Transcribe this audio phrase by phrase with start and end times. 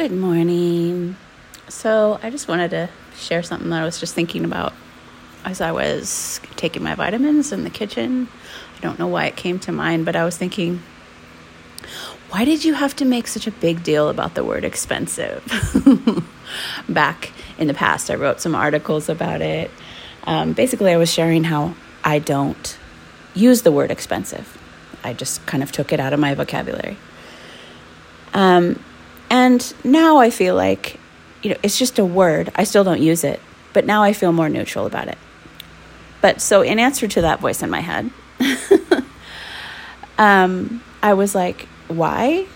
[0.00, 1.14] Good morning.
[1.68, 4.72] So, I just wanted to share something that I was just thinking about
[5.44, 8.26] as I was taking my vitamins in the kitchen.
[8.78, 10.82] I don't know why it came to mind, but I was thinking,
[12.30, 15.44] why did you have to make such a big deal about the word expensive?
[16.88, 19.70] Back in the past, I wrote some articles about it.
[20.24, 22.78] Um, basically, I was sharing how I don't
[23.34, 24.56] use the word expensive,
[25.04, 26.96] I just kind of took it out of my vocabulary.
[28.32, 28.82] Um,
[29.30, 30.98] and now I feel like,
[31.42, 32.50] you know, it's just a word.
[32.56, 33.40] I still don't use it,
[33.72, 35.18] but now I feel more neutral about it.
[36.20, 38.10] But so, in answer to that voice in my head,
[40.18, 42.46] um, I was like, why?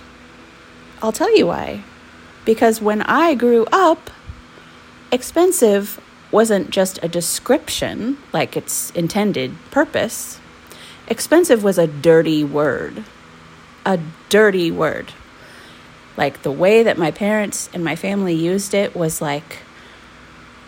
[1.00, 1.82] I'll tell you why.
[2.44, 4.10] Because when I grew up,
[5.12, 6.00] expensive
[6.30, 10.40] wasn't just a description like its intended purpose.
[11.06, 13.04] Expensive was a dirty word.
[13.86, 15.12] A dirty word
[16.16, 19.58] like the way that my parents and my family used it was like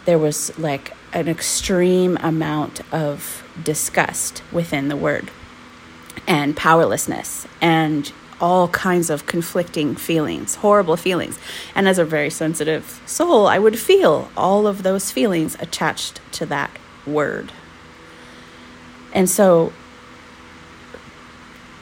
[0.04, 5.30] there was like an extreme amount of disgust within the word
[6.26, 11.38] and powerlessness and all kinds of conflicting feelings, horrible feelings.
[11.74, 16.46] And as a very sensitive soul, I would feel all of those feelings attached to
[16.46, 16.70] that
[17.06, 17.52] word.
[19.12, 19.72] And so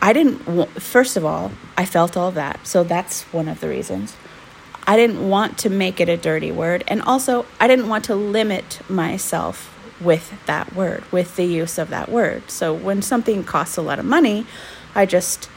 [0.05, 2.67] I didn't, first of all, I felt all that.
[2.67, 4.15] So that's one of the reasons.
[4.87, 6.85] I didn't want to make it a dirty word.
[6.87, 11.89] And also, I didn't want to limit myself with that word, with the use of
[11.89, 12.51] that word.
[12.51, 14.47] So when something costs a lot of money,
[14.95, 15.49] I just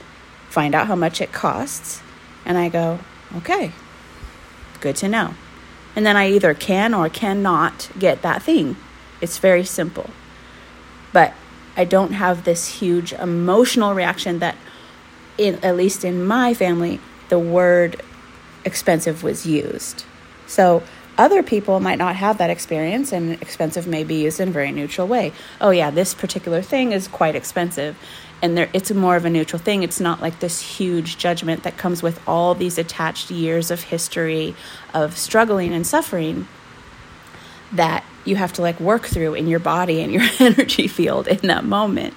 [0.48, 2.02] find out how much it costs
[2.46, 3.00] and I go,
[3.36, 3.74] okay,
[4.80, 5.34] good to know.
[5.94, 8.78] And then I either can or cannot get that thing.
[9.20, 10.10] It's very simple.
[11.12, 11.34] But
[11.78, 14.58] I don't have this huge emotional reaction that,
[15.38, 17.00] in, at least in my family,
[17.30, 18.02] the word
[18.66, 20.04] expensive was used.
[20.48, 20.82] So
[21.18, 24.72] other people might not have that experience, and expensive may be used in a very
[24.72, 25.34] neutral way.
[25.62, 27.96] Oh, yeah, this particular thing is quite expensive.
[28.42, 29.82] And there, it's more of a neutral thing.
[29.82, 34.56] It's not like this huge judgment that comes with all these attached years of history
[34.94, 36.48] of struggling and suffering
[37.72, 41.48] that you have to like work through in your body and your energy field in
[41.48, 42.14] that moment.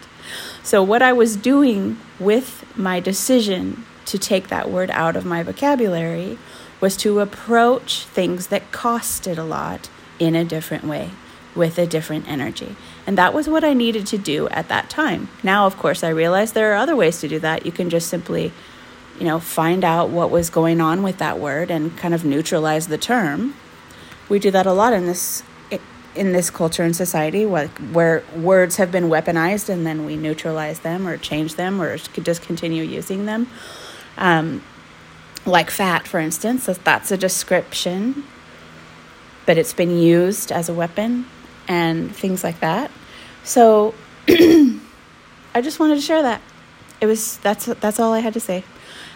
[0.63, 5.43] So, what I was doing with my decision to take that word out of my
[5.43, 6.39] vocabulary
[6.81, 9.89] was to approach things that costed a lot
[10.19, 11.11] in a different way
[11.55, 12.77] with a different energy.
[13.07, 15.29] And that was what I needed to do at that time.
[15.43, 17.67] Now, of course, I realize there are other ways to do that.
[17.67, 18.53] You can just simply,
[19.19, 22.89] you know, find out what was going on with that word and kind of neutralize
[22.89, 23.55] the term.
[24.29, 25.43] We do that a lot in this
[26.21, 31.09] in this culture and society where words have been weaponized and then we neutralize them
[31.09, 33.49] or change them or just continue using them.
[34.19, 34.63] Um,
[35.47, 38.25] like fat, for instance, that's a description,
[39.47, 41.25] but it's been used as a weapon
[41.67, 42.91] and things like that.
[43.43, 43.95] So
[44.29, 46.43] I just wanted to share that.
[47.01, 48.63] It was that's that's all I had to say.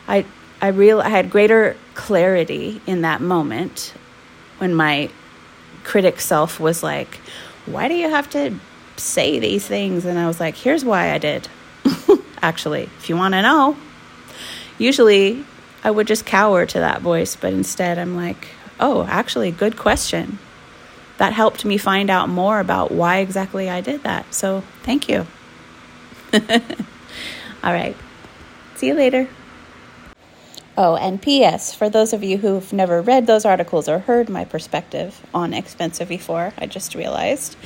[0.08, 0.24] I
[0.62, 3.92] I real I had greater clarity in that moment
[4.56, 5.10] when my
[5.84, 7.20] critic self was like,
[7.66, 8.58] Why do you have to
[8.96, 10.04] say these things?
[10.04, 11.48] And I was like, Here's why I did.
[12.42, 13.76] Actually, if you want to know,
[14.78, 15.44] usually
[15.82, 18.48] I would just cower to that voice, but instead I'm like,
[18.80, 20.38] Oh, actually, good question.
[21.18, 24.34] That helped me find out more about why exactly I did that.
[24.34, 25.26] So thank you.
[26.32, 27.96] All right.
[28.74, 29.28] See you later.
[30.76, 31.72] Oh, and P.S.
[31.72, 36.08] For those of you who've never read those articles or heard my perspective on expensive
[36.08, 37.56] before, I just realized.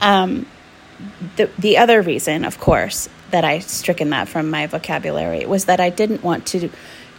[0.00, 0.46] Um,
[1.36, 5.78] the, the other reason, of course, that I stricken that from my vocabulary was that
[5.80, 6.68] I didn't want to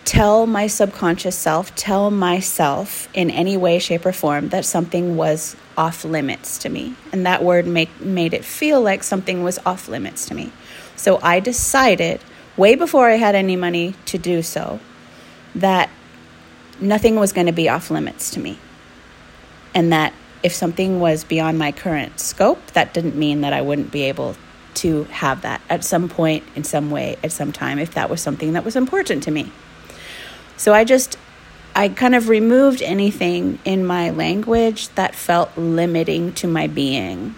[0.04, 5.56] tell my subconscious self, tell myself in any way, shape, or form that something was
[5.78, 6.96] off limits to me.
[7.14, 10.52] And that word make, made it feel like something was off limits to me.
[10.98, 12.20] So I decided,
[12.58, 14.80] way before I had any money to do so,
[15.56, 15.90] that
[16.80, 18.58] nothing was going to be off limits to me.
[19.74, 20.14] And that
[20.44, 24.36] if something was beyond my current scope, that didn't mean that I wouldn't be able
[24.76, 28.22] to have that at some point, in some way, at some time, if that was
[28.22, 29.52] something that was important to me.
[30.58, 31.18] So I just,
[31.76, 37.36] I kind of removed anything in my language that felt limiting to my being.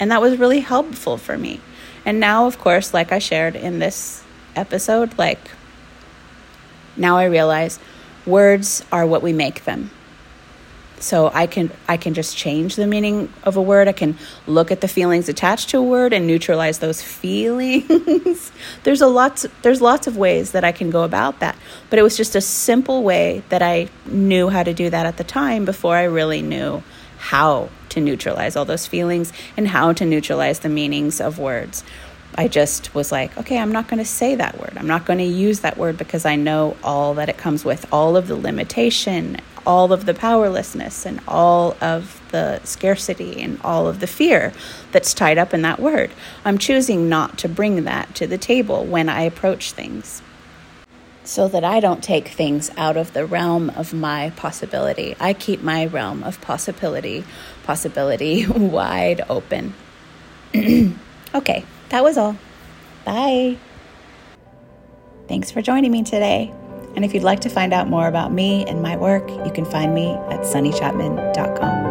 [0.00, 1.60] And that was really helpful for me.
[2.04, 4.24] And now, of course, like I shared in this
[4.56, 5.50] episode, like
[6.96, 7.78] now I realize
[8.26, 9.90] words are what we make them.
[11.00, 13.88] So i can i can just change the meaning of a word.
[13.88, 14.16] I can
[14.46, 18.52] look at the feelings attached to a word and neutralize those feelings.
[18.84, 21.56] There's a lots there's lots of ways that i can go about that.
[21.90, 25.16] But it was just a simple way that i knew how to do that at
[25.16, 26.84] the time before i really knew
[27.18, 31.84] how to neutralize all those feelings and how to neutralize the meanings of words
[32.34, 34.74] I just was like, okay, I'm not going to say that word.
[34.76, 37.86] I'm not going to use that word because I know all that it comes with,
[37.92, 43.86] all of the limitation, all of the powerlessness, and all of the scarcity and all
[43.86, 44.52] of the fear
[44.92, 46.10] that's tied up in that word.
[46.44, 50.22] I'm choosing not to bring that to the table when I approach things
[51.24, 55.14] so that I don't take things out of the realm of my possibility.
[55.20, 57.24] I keep my realm of possibility,
[57.62, 59.74] possibility wide open.
[61.34, 61.64] okay.
[61.92, 62.36] That was all.
[63.04, 63.58] Bye.
[65.28, 66.50] Thanks for joining me today.
[66.96, 69.66] And if you'd like to find out more about me and my work, you can
[69.66, 71.81] find me at sunnychapman.com.